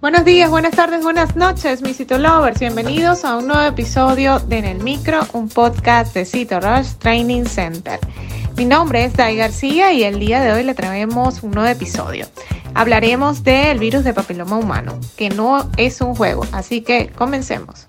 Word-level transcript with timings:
Buenos 0.00 0.24
días, 0.24 0.48
buenas 0.48 0.74
tardes, 0.74 1.02
buenas 1.02 1.36
noches, 1.36 1.82
mis 1.82 1.98
Cito 1.98 2.16
Lovers. 2.16 2.58
Bienvenidos 2.58 3.22
a 3.26 3.36
un 3.36 3.48
nuevo 3.48 3.60
episodio 3.60 4.38
de 4.38 4.56
En 4.56 4.64
el 4.64 4.82
Micro, 4.82 5.20
un 5.34 5.50
podcast 5.50 6.14
de 6.14 6.24
Cito 6.24 6.58
Rush 6.58 6.94
Training 6.98 7.44
Center. 7.44 8.00
Mi 8.56 8.64
nombre 8.64 9.04
es 9.04 9.12
Dai 9.12 9.36
García 9.36 9.92
y 9.92 10.04
el 10.04 10.18
día 10.18 10.40
de 10.40 10.52
hoy 10.52 10.64
le 10.64 10.72
traemos 10.72 11.42
un 11.42 11.50
nuevo 11.50 11.68
episodio. 11.68 12.26
Hablaremos 12.72 13.44
del 13.44 13.78
virus 13.78 14.02
de 14.02 14.14
papiloma 14.14 14.56
humano, 14.56 14.98
que 15.18 15.28
no 15.28 15.68
es 15.76 16.00
un 16.00 16.14
juego, 16.14 16.46
así 16.50 16.80
que 16.80 17.10
comencemos. 17.10 17.86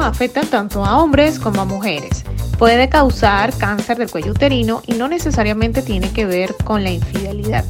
Humano 0.00 0.10
afecta 0.10 0.42
tanto 0.42 0.84
a 0.84 0.98
hombres 0.98 1.38
como 1.38 1.60
a 1.60 1.64
mujeres. 1.64 2.24
Puede 2.58 2.88
causar 2.88 3.56
cáncer 3.56 3.98
del 3.98 4.10
cuello 4.10 4.32
uterino 4.32 4.82
y 4.86 4.94
no 4.94 5.08
necesariamente 5.08 5.82
tiene 5.82 6.10
que 6.12 6.26
ver 6.26 6.54
con 6.64 6.84
la 6.84 6.90
infidelidad. 6.90 7.64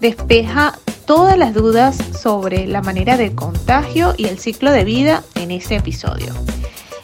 Despeja 0.00 0.78
todas 1.06 1.36
las 1.36 1.54
dudas 1.54 1.96
sobre 2.20 2.66
la 2.66 2.82
manera 2.82 3.16
de 3.16 3.34
contagio 3.34 4.14
y 4.16 4.26
el 4.26 4.38
ciclo 4.38 4.72
de 4.72 4.84
vida 4.84 5.22
en 5.34 5.50
este 5.50 5.76
episodio. 5.76 6.34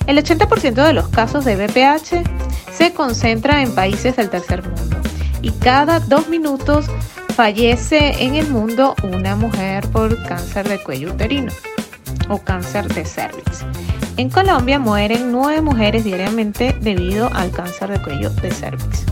El 0.07 0.19
80% 0.19 0.87
de 0.87 0.93
los 0.93 1.09
casos 1.09 1.45
de 1.45 1.57
BPH 1.57 2.23
se 2.73 2.93
concentra 2.93 3.63
en 3.63 3.75
países 3.75 4.17
del 4.17 4.31
tercer 4.31 4.63
mundo 4.63 4.97
y 5.43 5.51
cada 5.53 6.01
dos 6.01 6.29
minutos 6.29 6.87
fallece 7.35 8.23
en 8.23 8.35
el 8.35 8.49
mundo 8.49 8.95
una 9.03 9.37
mujer 9.37 9.89
por 9.89 10.23
cáncer 10.25 10.69
de 10.69 10.83
cuello 10.83 11.13
uterino 11.13 11.53
o 12.29 12.39
cáncer 12.39 12.87
de 12.93 13.05
cervix. 13.05 13.65
En 14.17 14.31
Colombia 14.31 14.79
mueren 14.79 15.33
nueve 15.33 15.61
mujeres 15.61 16.05
diariamente 16.05 16.77
debido 16.81 17.33
al 17.35 17.51
cáncer 17.51 17.91
de 17.91 18.01
cuello 18.01 18.31
de 18.31 18.53
cervix. 18.53 19.05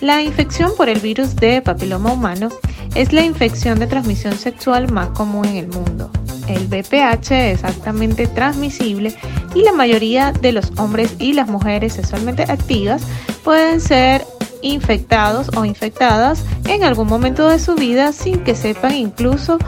La 0.00 0.22
infección 0.22 0.72
por 0.76 0.88
el 0.88 0.98
virus 0.98 1.36
de 1.36 1.62
papiloma 1.62 2.12
humano 2.12 2.48
es 2.96 3.12
la 3.12 3.22
infección 3.22 3.78
de 3.78 3.86
transmisión 3.86 4.36
sexual 4.36 4.90
más 4.90 5.10
común 5.10 5.44
en 5.44 5.56
el 5.56 5.68
mundo. 5.68 6.10
El 6.48 6.66
BPH 6.66 7.30
es 7.30 7.64
altamente 7.64 8.26
transmisible 8.26 9.14
y 9.54 9.62
la 9.62 9.72
mayoría 9.72 10.32
de 10.32 10.50
los 10.50 10.72
hombres 10.78 11.14
y 11.20 11.34
las 11.34 11.48
mujeres 11.48 11.92
sexualmente 11.92 12.42
activas 12.42 13.02
pueden 13.44 13.80
ser 13.80 14.26
infectados 14.62 15.48
o 15.56 15.64
infectadas 15.64 16.44
en 16.66 16.82
algún 16.82 17.06
momento 17.06 17.48
de 17.48 17.60
su 17.60 17.76
vida 17.76 18.12
sin 18.12 18.40
que 18.40 18.56
sepan 18.56 18.94
incluso 18.94 19.58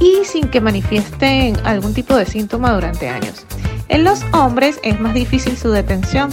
y 0.00 0.24
sin 0.24 0.48
que 0.48 0.60
manifiesten 0.60 1.56
algún 1.64 1.94
tipo 1.94 2.16
de 2.16 2.26
síntoma 2.26 2.72
durante 2.72 3.08
años. 3.08 3.46
En 3.88 4.04
los 4.04 4.22
hombres 4.32 4.78
es 4.82 5.00
más 5.00 5.14
difícil 5.14 5.56
su 5.56 5.70
detención, 5.70 6.30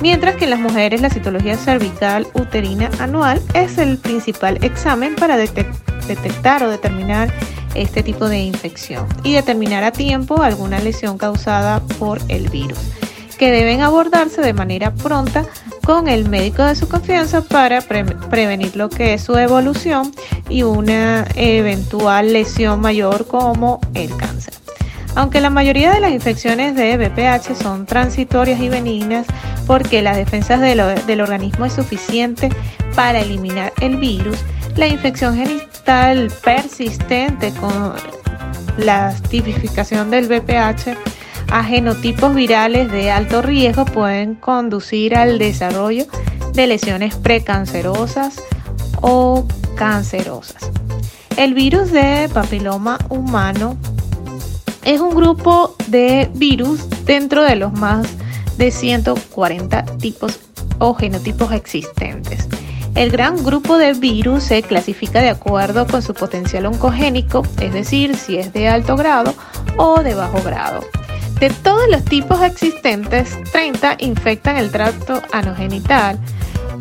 mientras 0.00 0.36
que 0.36 0.44
en 0.44 0.50
las 0.50 0.60
mujeres 0.60 1.00
la 1.00 1.10
citología 1.10 1.56
cervical 1.56 2.26
uterina 2.34 2.90
anual 3.00 3.42
es 3.54 3.78
el 3.78 3.98
principal 3.98 4.62
examen 4.62 5.16
para 5.16 5.36
detectar 5.36 6.62
o 6.62 6.70
determinar 6.70 7.32
este 7.74 8.02
tipo 8.02 8.28
de 8.28 8.38
infección 8.38 9.06
y 9.22 9.34
determinar 9.34 9.84
a 9.84 9.92
tiempo 9.92 10.42
alguna 10.42 10.78
lesión 10.78 11.18
causada 11.18 11.80
por 11.98 12.20
el 12.28 12.48
virus, 12.48 12.78
que 13.38 13.50
deben 13.50 13.82
abordarse 13.82 14.40
de 14.40 14.54
manera 14.54 14.94
pronta 14.94 15.44
con 15.84 16.08
el 16.08 16.28
médico 16.28 16.62
de 16.64 16.74
su 16.74 16.88
confianza 16.88 17.42
para 17.42 17.80
prevenir 17.80 18.76
lo 18.76 18.88
que 18.88 19.14
es 19.14 19.22
su 19.22 19.36
evolución 19.36 20.12
y 20.48 20.62
una 20.62 21.26
eventual 21.34 22.32
lesión 22.32 22.80
mayor 22.80 23.26
como 23.26 23.80
el 23.94 24.14
cáncer. 24.16 24.54
Aunque 25.16 25.40
la 25.40 25.48
mayoría 25.48 25.92
de 25.92 26.00
las 26.00 26.12
infecciones 26.12 26.76
de 26.76 26.98
BPH 26.98 27.56
son 27.60 27.86
transitorias 27.86 28.60
y 28.60 28.68
benignas 28.68 29.26
porque 29.66 30.02
las 30.02 30.14
defensas 30.16 30.60
del 30.60 31.20
organismo 31.22 31.64
es 31.64 31.72
suficiente 31.72 32.50
para 32.94 33.20
eliminar 33.20 33.72
el 33.80 33.96
virus, 33.96 34.38
la 34.76 34.86
infección 34.86 35.34
genital 35.34 36.30
persistente 36.44 37.50
con 37.52 37.94
la 38.76 39.14
tipificación 39.30 40.10
del 40.10 40.28
BPH 40.28 40.98
a 41.50 41.64
genotipos 41.64 42.34
virales 42.34 42.92
de 42.92 43.10
alto 43.10 43.40
riesgo 43.40 43.86
pueden 43.86 44.34
conducir 44.34 45.16
al 45.16 45.38
desarrollo 45.38 46.04
de 46.52 46.66
lesiones 46.66 47.14
precancerosas 47.14 48.42
o 49.00 49.46
cancerosas. 49.76 50.70
El 51.38 51.54
virus 51.54 51.90
de 51.90 52.28
papiloma 52.34 52.98
humano 53.08 53.78
es 54.86 55.00
un 55.00 55.14
grupo 55.14 55.74
de 55.88 56.30
virus 56.34 56.88
dentro 57.04 57.42
de 57.42 57.56
los 57.56 57.72
más 57.72 58.06
de 58.56 58.70
140 58.70 59.84
tipos 59.98 60.38
o 60.78 60.94
genotipos 60.94 61.52
existentes. 61.52 62.48
El 62.94 63.10
gran 63.10 63.44
grupo 63.44 63.76
de 63.78 63.92
virus 63.94 64.44
se 64.44 64.62
clasifica 64.62 65.20
de 65.20 65.28
acuerdo 65.28 65.88
con 65.88 66.02
su 66.02 66.14
potencial 66.14 66.66
oncogénico, 66.66 67.42
es 67.60 67.72
decir, 67.72 68.16
si 68.16 68.38
es 68.38 68.52
de 68.52 68.68
alto 68.68 68.96
grado 68.96 69.34
o 69.76 70.02
de 70.02 70.14
bajo 70.14 70.40
grado. 70.42 70.80
De 71.40 71.50
todos 71.50 71.88
los 71.90 72.04
tipos 72.04 72.40
existentes, 72.42 73.36
30 73.52 73.96
infectan 73.98 74.56
el 74.56 74.70
tracto 74.70 75.20
anogenital. 75.32 76.18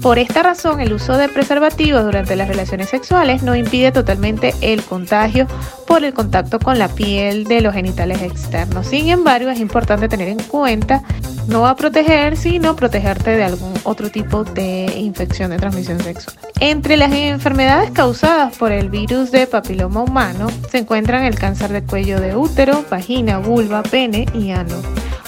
Por 0.01 0.19
esta 0.19 0.43
razón, 0.43 0.79
el 0.79 0.93
uso 0.93 1.17
de 1.17 1.29
preservativos 1.29 2.03
durante 2.03 2.35
las 2.35 2.47
relaciones 2.47 2.89
sexuales 2.89 3.43
no 3.43 3.55
impide 3.55 3.91
totalmente 3.91 4.53
el 4.61 4.83
contagio 4.83 5.47
por 5.87 6.03
el 6.03 6.13
contacto 6.13 6.59
con 6.59 6.77
la 6.77 6.87
piel 6.89 7.45
de 7.45 7.61
los 7.61 7.73
genitales 7.73 8.21
externos. 8.21 8.87
Sin 8.87 9.09
embargo, 9.09 9.49
es 9.49 9.59
importante 9.59 10.07
tener 10.07 10.29
en 10.29 10.39
cuenta 10.39 11.03
no 11.47 11.67
a 11.67 11.75
proteger, 11.75 12.37
sino 12.37 12.75
protegerte 12.75 13.31
de 13.31 13.43
algún 13.43 13.73
otro 13.83 14.09
tipo 14.09 14.43
de 14.43 14.85
infección 14.97 15.51
de 15.51 15.57
transmisión 15.57 15.99
sexual. 15.99 16.35
Entre 16.59 16.97
las 16.97 17.11
enfermedades 17.13 17.91
causadas 17.91 18.57
por 18.57 18.71
el 18.71 18.89
virus 18.89 19.31
de 19.31 19.45
papiloma 19.45 20.01
humano 20.01 20.47
se 20.71 20.79
encuentran 20.79 21.23
el 21.23 21.35
cáncer 21.35 21.71
de 21.71 21.83
cuello 21.83 22.19
de 22.19 22.35
útero, 22.35 22.83
vagina, 22.89 23.39
vulva, 23.39 23.83
pene 23.83 24.25
y 24.33 24.51
ano. 24.51 24.75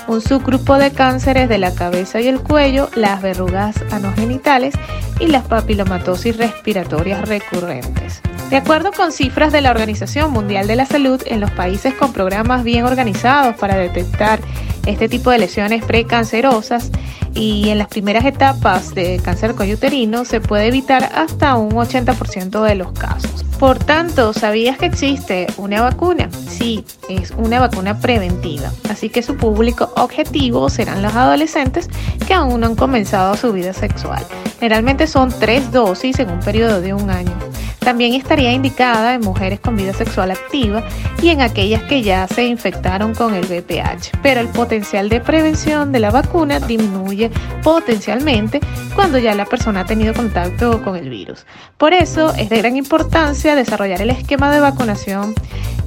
Un 0.08 0.22
subgrupo 0.22 0.78
de 0.78 0.92
cánceres 0.92 1.50
de 1.50 1.58
la 1.58 1.74
cabeza 1.74 2.22
y 2.22 2.28
el 2.28 2.40
cuello, 2.40 2.90
las 2.96 3.22
verrugas 3.22 3.76
anogenitales 3.92 4.74
y 5.20 5.28
las 5.28 5.44
papilomatosis 5.44 6.38
respiratorias 6.38 7.28
recurrentes. 7.28 8.22
De 8.50 8.56
acuerdo 8.56 8.94
con 8.94 9.12
cifras 9.12 9.52
de 9.52 9.60
la 9.60 9.72
Organización 9.72 10.32
Mundial 10.32 10.68
de 10.68 10.78
la 10.78 10.86
Salud, 10.86 11.22
en 11.26 11.42
los 11.42 11.52
países 11.52 11.94
con 11.94 12.14
programas 12.14 12.64
bien 12.64 12.86
organizados 12.86 13.58
para 13.58 13.76
detectar 13.76 14.40
este 14.86 15.10
tipo 15.10 15.32
de 15.32 15.40
lesiones 15.40 15.84
precancerosas 15.84 16.90
y 17.34 17.70
en 17.70 17.78
las 17.78 17.90
primeras 17.90 18.24
etapas 18.24 18.96
de 18.96 19.20
cáncer 19.24 19.54
cuello 19.54 19.76
uterino 19.76 20.24
se 20.24 20.40
puede 20.40 20.68
evitar 20.68 21.04
hasta 21.14 21.56
un 21.56 21.72
80% 21.72 22.64
de 22.64 22.76
los 22.76 22.94
casos. 22.94 23.37
Por 23.60 23.80
tanto, 23.80 24.34
¿sabías 24.34 24.78
que 24.78 24.86
existe 24.86 25.48
una 25.58 25.82
vacuna? 25.82 26.30
Sí, 26.48 26.86
es 27.10 27.32
una 27.32 27.60
vacuna 27.60 28.00
preventiva, 28.00 28.72
así 28.88 29.10
que 29.10 29.24
su 29.24 29.36
público 29.36 29.92
objetivo 29.96 30.70
serán 30.70 31.02
los 31.02 31.16
adolescentes 31.16 31.90
que 32.28 32.36
aún 32.36 32.60
no 32.60 32.68
han 32.68 32.76
comenzado 32.76 33.36
su 33.36 33.54
vida 33.54 33.74
sexual. 33.74 34.24
Generalmente 34.60 35.08
son 35.08 35.34
tres 35.40 35.72
dosis 35.72 36.20
en 36.20 36.30
un 36.30 36.40
periodo 36.40 36.82
de 36.82 36.94
un 36.94 37.10
año. 37.10 37.47
También 37.88 38.16
estaría 38.16 38.52
indicada 38.52 39.14
en 39.14 39.22
mujeres 39.22 39.62
con 39.62 39.78
vida 39.78 39.94
sexual 39.94 40.32
activa 40.32 40.84
y 41.22 41.30
en 41.30 41.40
aquellas 41.40 41.84
que 41.84 42.02
ya 42.02 42.28
se 42.28 42.46
infectaron 42.46 43.16
con 43.16 43.34
el 43.34 43.46
VPH, 43.46 44.20
pero 44.22 44.42
el 44.42 44.50
potencial 44.50 45.08
de 45.08 45.22
prevención 45.22 45.94
de 45.94 46.02
la 46.02 46.12
vacuna 46.12 46.60
disminuye 46.60 47.32
potencialmente 47.64 48.60
cuando 48.94 49.20
ya 49.20 49.34
la 49.36 49.46
persona 49.46 49.80
ha 49.80 49.86
tenido 49.86 50.14
contacto 50.14 50.84
con 50.84 50.98
el 50.98 51.10
virus. 51.10 51.46
Por 51.78 51.94
eso 51.94 52.34
es 52.34 52.50
de 52.50 52.58
gran 52.58 52.76
importancia 52.76 53.56
desarrollar 53.56 54.02
el 54.02 54.10
esquema 54.10 54.52
de 54.52 54.60
vacunación 54.60 55.34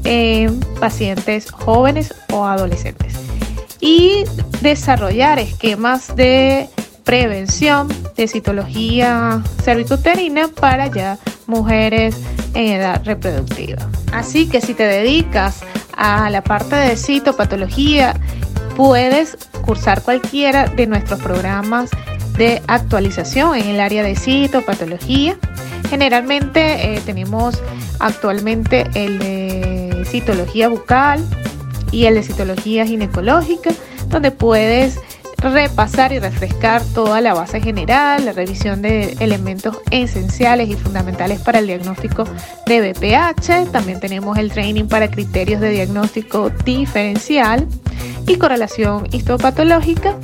en 0.05 0.59
pacientes 0.81 1.51
jóvenes 1.51 2.15
o 2.33 2.47
adolescentes 2.47 3.13
y 3.79 4.25
desarrollar 4.63 5.39
esquemas 5.39 6.17
de 6.17 6.71
prevención 7.05 7.89
de 8.17 8.27
citología 8.27 9.43
cervicuterina 9.63 10.49
para 10.49 10.87
ya 10.87 11.19
mujeres 11.51 12.17
en 12.55 12.73
edad 12.73 13.03
reproductiva. 13.05 13.89
Así 14.13 14.49
que 14.49 14.61
si 14.61 14.75
te 14.75 14.85
dedicas 14.85 15.61
a 15.97 16.31
la 16.31 16.43
parte 16.43 16.77
de 16.77 16.97
citopatología, 16.97 18.15
puedes 18.77 19.37
cursar 19.63 20.03
cualquiera 20.03 20.67
de 20.67 20.87
nuestros 20.87 21.21
programas 21.21 21.91
de 22.39 22.63
actualización 22.67 23.57
en 23.57 23.67
el 23.67 23.81
área 23.81 24.03
de 24.03 24.17
citopatología. 24.17 25.37
Generalmente 25.91 26.95
eh, 26.95 27.03
tenemos 27.05 27.63
actualmente 27.99 28.89
el 28.95 29.19
de 29.19 30.05
citología 30.07 30.69
bucal 30.69 31.23
y 31.93 32.07
el 32.07 32.15
de 32.15 32.23
citología 32.23 32.87
ginecológica, 32.87 33.71
donde 34.09 34.31
puedes 34.31 34.99
repasar 35.41 36.13
y 36.13 36.19
refrescar 36.19 36.83
toda 36.95 37.21
la 37.21 37.35
base 37.35 37.61
general, 37.61 38.25
la 38.25 38.33
revisión 38.33 38.83
de 38.83 39.17
elementos 39.21 39.79
esenciales 39.91 40.69
y 40.69 40.75
fundamentales 40.75 41.41
para 41.41 41.61
el 41.61 41.67
diagnóstico 41.67 42.25
de 42.67 42.93
BPH. 42.93 43.71
También 43.73 44.01
tenemos 44.01 44.37
el 44.39 44.51
training 44.53 44.85
para 44.85 45.11
criterios 45.11 45.61
de 45.61 45.71
diagnóstico 45.71 46.51
diferencial 46.65 47.67
y 48.27 48.37
correlación 48.37 49.07
histopatológica. 49.13 50.17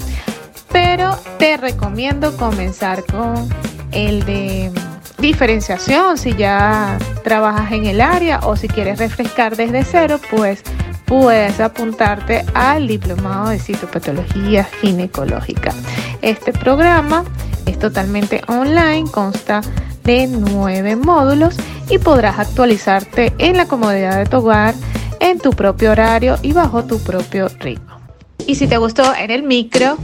Pero 0.71 1.17
te 1.39 1.57
recomiendo 1.57 2.37
comenzar 2.37 3.05
con 3.05 3.49
el 3.93 4.25
de 4.27 4.71
diferenciación 5.19 6.19
si 6.19 6.35
ya 6.35 6.99
trabajas 7.25 7.73
en 7.73 7.87
el 7.87 8.01
área 8.01 8.41
o 8.41 8.57
si 8.57 8.69
quieres 8.69 8.99
refrescar 8.99 9.57
desde 9.57 9.85
cero, 9.85 10.21
pues 10.31 10.63
puedes 11.07 11.61
apuntarte 11.61 12.45
al 12.55 12.89
diplomado 12.89 13.49
de 13.49 13.59
citopatología 13.59 14.65
ginecológica. 14.65 15.73
Este 16.21 16.53
programa 16.53 17.25
es 17.65 17.79
totalmente 17.79 18.43
online, 18.49 19.11
consta 19.11 19.61
de 20.05 20.27
nueve 20.27 20.97
módulos 20.97 21.57
y 21.89 21.99
podrás 21.99 22.39
actualizarte 22.39 23.33
en 23.39 23.57
la 23.57 23.67
comodidad 23.67 24.19
de 24.19 24.27
tu 24.27 24.39
hogar, 24.39 24.75
en 25.21 25.39
tu 25.39 25.51
propio 25.51 25.93
horario 25.93 26.37
y 26.43 26.53
bajo 26.53 26.85
tu 26.85 26.99
propio 26.99 27.49
ritmo. 27.61 28.01
Y 28.47 28.57
si 28.57 28.67
te 28.67 28.77
gustó 28.77 29.15
en 29.15 29.31
el 29.31 29.43
micro, 29.43 29.97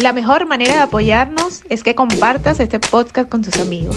la 0.00 0.12
mejor 0.12 0.46
manera 0.46 0.74
de 0.74 0.80
apoyarnos 0.80 1.62
es 1.68 1.82
que 1.82 1.94
compartas 1.94 2.60
este 2.60 2.78
podcast 2.78 3.28
con 3.28 3.42
tus 3.42 3.58
amigos. 3.58 3.96